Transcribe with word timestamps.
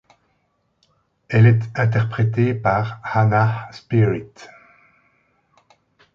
Elle 1.29 1.45
est 1.45 1.61
interprétée 1.79 2.55
par 2.55 2.99
Hannah 3.03 3.69
Spearritt. 3.71 4.49